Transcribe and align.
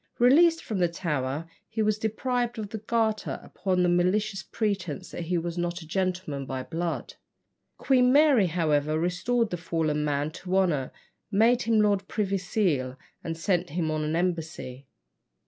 Released 0.17 0.63
from 0.63 0.79
the 0.79 0.87
Tower, 0.87 1.47
he 1.69 1.83
was 1.83 1.99
deprived 1.99 2.57
of 2.57 2.69
the 2.69 2.79
garter 2.79 3.39
upon 3.43 3.83
the 3.83 3.87
malicious 3.87 4.41
pretence 4.41 5.11
that 5.11 5.25
he 5.25 5.37
was 5.37 5.59
not 5.59 5.83
a 5.83 5.87
gentleman 5.87 6.47
by 6.47 6.63
blood. 6.63 7.13
Queen 7.77 8.11
Mary, 8.11 8.47
however, 8.47 8.97
restored 8.99 9.51
the 9.51 9.57
fallen 9.57 10.03
man 10.03 10.31
to 10.31 10.57
honour, 10.57 10.91
made 11.29 11.61
him 11.61 11.79
Lord 11.81 12.07
Privy 12.07 12.39
Seal, 12.39 12.97
and 13.23 13.37
sent 13.37 13.69
him 13.69 13.91
on 13.91 14.03
an 14.03 14.15
embassy. 14.15 14.87